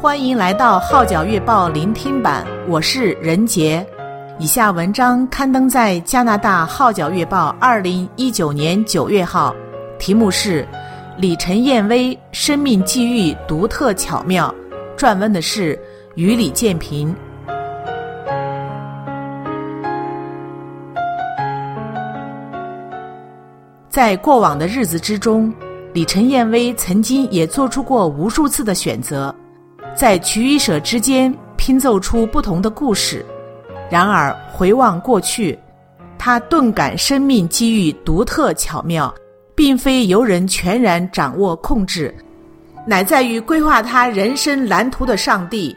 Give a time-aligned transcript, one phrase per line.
[0.00, 3.84] 欢迎来到《号角月报》聆听版，我是任杰。
[4.38, 9.52] 以下文章刊登在加拿大《号角月报》二零一九年九月号，
[9.98, 10.62] 题目是
[11.16, 14.54] 《李晨燕薇生命际遇独特巧妙》，
[14.96, 15.76] 撰文的是
[16.14, 17.12] 于李建平。
[23.88, 25.52] 在过往的日子之中，
[25.92, 29.34] 李晨燕薇曾经也做出过无数次的选择。
[29.98, 33.26] 在取与舍之间拼凑出不同的故事，
[33.90, 35.58] 然而回望过去，
[36.16, 39.12] 他顿感生命机遇独特巧妙，
[39.56, 42.14] 并非由人全然掌握控制，
[42.86, 45.76] 乃在于规划他人生蓝图的上帝。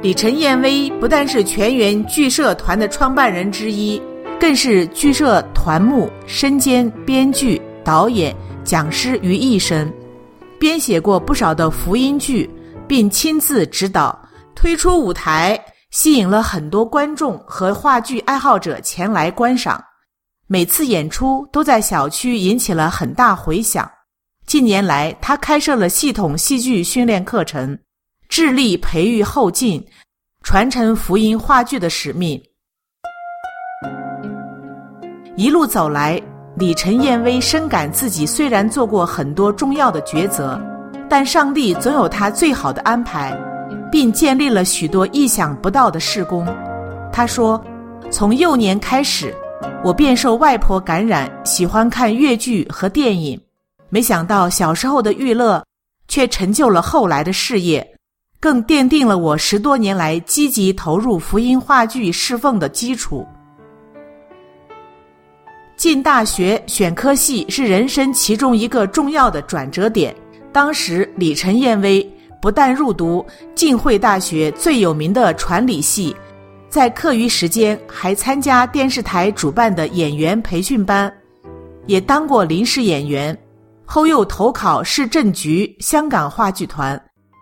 [0.00, 4.00] 李晨燕薇不但是全员剧社团的创办人之一，
[4.38, 9.92] 更是剧社团目身兼编剧、导演、讲师于一身。
[10.64, 12.48] 编写过不少的福音剧，
[12.88, 14.18] 并亲自指导
[14.54, 19.84] 推出舞台，吸引了很多观众和话剧爱好者前来观赏。
[20.46, 23.86] 每次演出都在小区引起了很大回响。
[24.46, 27.78] 近年来，他开设了系统戏剧训练课程，
[28.30, 29.86] 致力培育后进，
[30.42, 32.42] 传承福音话剧的使命。
[35.36, 36.18] 一路走来。
[36.56, 40.60] 李晨燕薇深感自己虽然做过很多重要的抉择，
[41.10, 43.36] 但上帝总有他最好的安排，
[43.90, 46.46] 并建立了许多意想不到的事工。
[47.12, 47.60] 他说
[48.08, 49.34] ：“从幼年开始，
[49.82, 53.40] 我便受外婆感染，喜欢看粤剧和电影。
[53.88, 55.60] 没想到小时候的娱乐，
[56.06, 57.84] 却成就了后来的事业，
[58.38, 63.26] 更奠定了我十多年来积极投入福音话剧侍奉的基础。”
[65.84, 70.16] 进大学选科系是人生其中一个重要的转折点。
[70.50, 73.22] 当时，李晨燕薇不但入读
[73.54, 76.16] 浸会大学最有名的传理系，
[76.70, 81.12] 在课余时间还参加电视台主办的演员培训班，
[81.84, 83.38] 也当过临时演员。
[83.84, 86.98] 后又投考市政局香港话剧团，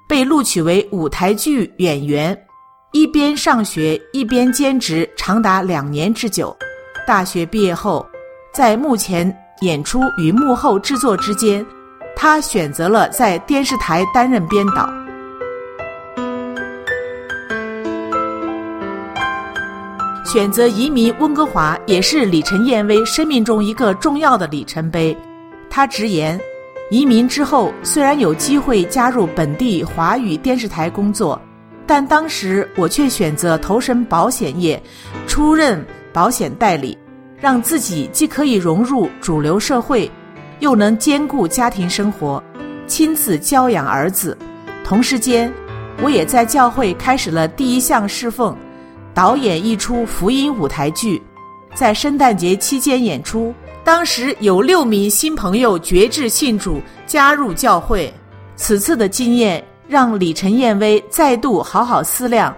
[0.09, 2.37] 被录取为舞台剧演员，
[2.91, 6.53] 一边上学一边兼职，长达两年之久。
[7.07, 8.05] 大学毕业后，
[8.53, 11.65] 在幕前演出与幕后制作之间，
[12.15, 14.87] 他选择了在电视台担任编导。
[20.27, 25.17] 选择移民温哥华也是李晨燕薇生命中一个重要的里程碑。
[25.71, 26.39] 他直言，
[26.91, 31.41] 移民之后虽然有机会加入本地华语电视台工作，
[31.87, 34.83] 但当时我却选择投身保险业，
[35.27, 35.83] 出任
[36.13, 36.99] 保险代理。
[37.43, 40.09] 让自己既可以融入主流社会，
[40.61, 42.41] 又能兼顾家庭生活，
[42.87, 44.39] 亲自教养儿子。
[44.85, 45.53] 同时间，
[46.01, 48.57] 我也在教会开始了第一项侍奉，
[49.13, 51.21] 导演一出福音舞台剧，
[51.75, 53.53] 在圣诞节期间演出。
[53.83, 58.15] 当时有六名新朋友决志信主，加入教会。
[58.55, 62.55] 此次的经验让李晨燕薇再度好好思量。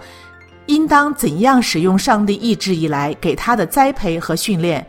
[0.67, 4.87] 应当怎样使用上帝一直以来给他的栽培和训练，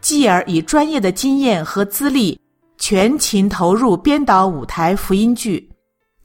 [0.00, 2.38] 继而以专业的经验和资历
[2.78, 5.70] 全情投入编导舞台福音剧。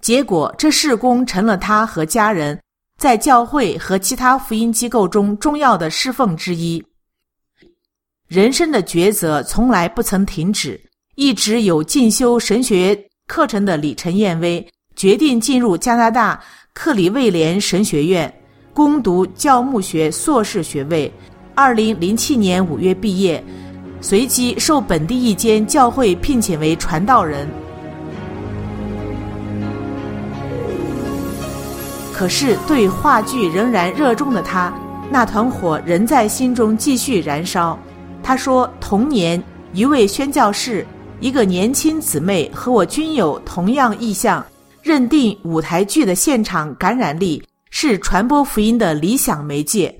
[0.01, 2.59] 结果，这事工成了他和家人
[2.97, 6.83] 在教会和其他福音机构中重要的侍奉之一。
[8.27, 10.79] 人生的抉择从来不曾停止，
[11.15, 16.41] 一直有进修神学课程的李陈彦薇决定进入加拿大
[16.73, 18.33] 克里威廉神学院。
[18.77, 21.11] 攻读教牧学硕士学位，
[21.55, 23.43] 二零零七年五月毕业，
[24.01, 27.49] 随即受本地一间教会聘请为传道人。
[32.13, 34.71] 可是对话剧仍然热衷的他，
[35.09, 37.75] 那团火仍在心中继续燃烧。
[38.21, 40.85] 他说，同年一位宣教士，
[41.19, 44.45] 一个年轻姊妹和我均有同样意向，
[44.83, 47.41] 认定舞台剧的现场感染力。
[47.69, 49.93] 是传播福音的理想媒介，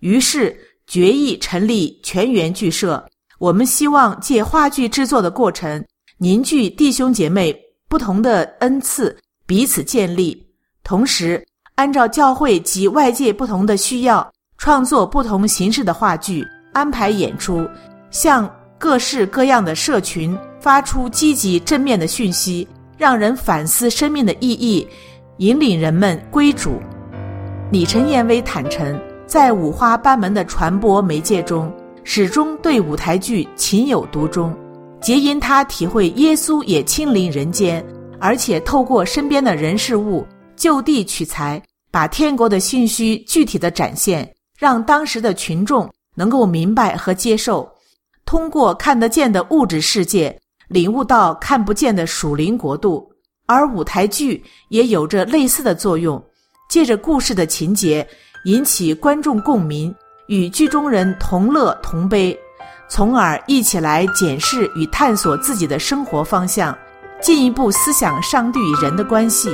[0.00, 3.04] 于是决意成立全员剧社。
[3.38, 5.84] 我们希望借话剧制作的过程，
[6.18, 7.54] 凝聚弟兄姐妹
[7.88, 9.16] 不同的恩赐，
[9.46, 10.46] 彼此建立。
[10.82, 17.68] 同时，按照教会及外界不同的需要，创作不同形式的话剧，安排演出，
[18.10, 22.66] 向各式各样的社群发出积极正面的讯息，
[22.96, 24.86] 让人反思生命的意义，
[25.38, 26.80] 引领人们归主。
[27.72, 28.96] 李晨彦薇坦诚，
[29.26, 31.72] 在五花八门的传播媒介中，
[32.04, 34.56] 始终对舞台剧情有独钟。
[35.00, 37.84] 皆因他体会耶稣也亲临人间，
[38.20, 40.24] 而且透过身边的人事物
[40.54, 41.60] 就地取材，
[41.90, 47.68] 把天国的信息具体的展现，让当时的群众能够明白和接受。
[48.24, 53.10] 通过看得见的物质世界，领悟到看不见的属灵国度。
[53.44, 56.22] 而舞台剧也有着类似的作用，
[56.68, 58.06] 借着故事的情节
[58.44, 59.94] 引起观众共鸣，
[60.26, 62.38] 与剧中人同乐同悲。
[62.88, 66.76] 从而一起来检视与探索自己的生活方向，
[67.20, 69.50] 进一步思想上帝与人的关系。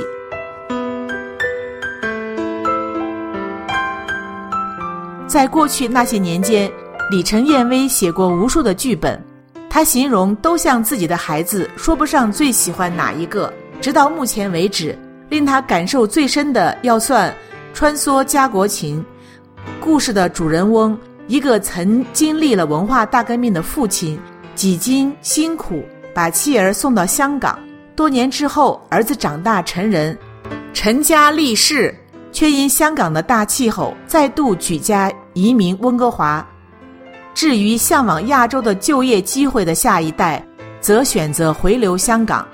[5.27, 6.71] 在过去那些年间，
[7.09, 9.19] 李成燕薇写过无数的剧本，
[9.67, 13.51] 他形容都像自己的孩子，说不上最喜欢哪一个。
[13.81, 14.95] 直到目前为止，
[15.33, 17.31] 令他感受最深的要算
[17.73, 19.03] 《穿梭家国情》
[19.83, 20.95] 故事的主人翁。
[21.25, 24.19] 一个曾经历了文化大革命的父亲，
[24.53, 25.83] 几经辛苦
[26.13, 27.57] 把妻儿送到香港。
[27.95, 30.15] 多年之后，儿子长大成人，
[30.71, 31.95] 成家立室，
[32.31, 36.47] 却因香港的大气候，再度举家移民温哥华。
[37.33, 40.45] 至于向往亚洲的就业机会的下一代，
[40.79, 42.47] 则选择回流香港。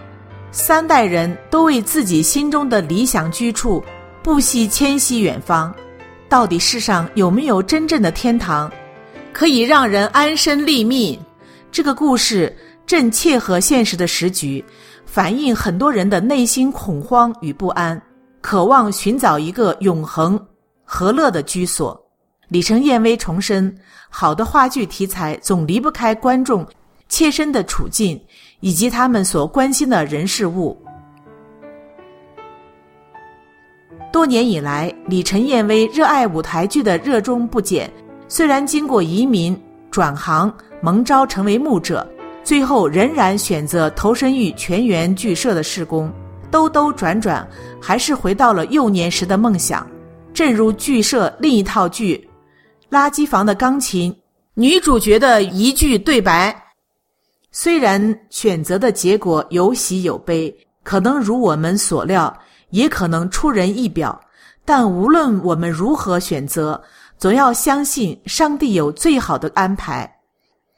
[0.51, 3.83] 三代人都为自己心中的理想居处，
[4.23, 5.73] 不惜迁徙远方。
[6.27, 8.71] 到底世上有没有真正的天堂，
[9.31, 11.19] 可以让人安身立命？
[11.71, 12.55] 这个故事
[12.87, 14.63] 正切合现实的时局，
[15.05, 18.01] 反映很多人的内心恐慌与不安，
[18.41, 20.39] 渴望寻找一个永恒
[20.83, 21.99] 和乐的居所。
[22.47, 23.75] 李成燕薇重申，
[24.09, 26.65] 好的话剧题材总离不开观众
[27.09, 28.19] 切身的处境
[28.61, 30.77] 以及他们所关心的人事物。
[34.11, 37.91] 多年以来，李晨燕薇热爱舞台剧的热衷不减。
[38.27, 39.59] 虽然经过移民、
[39.91, 40.51] 转行、
[40.81, 42.07] 蒙招成为牧者，
[42.43, 46.11] 最后仍然选择投身于全员剧社的施工。
[46.51, 47.47] 兜兜转转，
[47.79, 49.85] 还是回到了幼年时的梦想。
[50.33, 52.27] 正如剧社另一套剧
[52.95, 54.11] 《垃圾房的钢琴》
[54.55, 56.55] 女主角的一句对白
[57.51, 62.33] ：“虽然选择的结果有喜有悲，可能如我们所料。”
[62.71, 64.21] 也可能出人意表，
[64.63, 66.79] 但无论我们如何选择，
[67.17, 70.07] 总要相信上帝有最好的安排。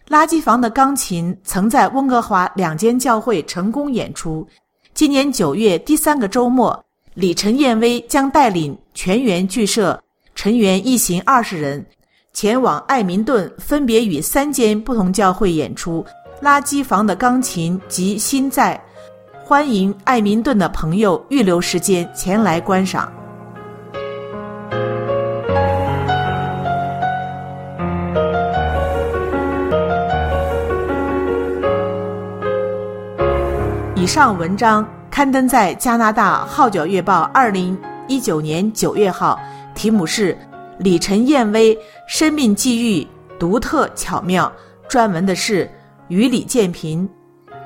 [0.07, 4.47] 垃圾房的钢琴曾在温哥华两间教会成功演出。
[4.93, 6.81] 今年九月第三个周末，
[7.13, 10.01] 李晨燕薇将带领全员剧社
[10.33, 11.85] 成员一行二十人
[12.31, 16.01] 前往爱民顿，分别与三间不同教会演出
[16.41, 18.79] 《垃圾房的钢琴》及《心在》。
[19.47, 23.13] 欢迎艾民顿的朋友预留时间前来观赏。
[33.95, 37.77] 以上文章刊登在加拿大《号角月报》二零
[38.07, 39.39] 一九年九月号，
[39.75, 40.33] 题目是
[40.79, 41.77] 《李晨燕薇
[42.07, 44.51] 生命际遇独特巧妙》，
[44.91, 45.69] 撰文的是
[46.11, 47.07] 与李建平。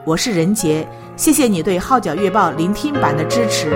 [0.06, 0.88] 我是任杰。
[1.18, 3.72] 谢谢你对《号角月报》聆听版的支持。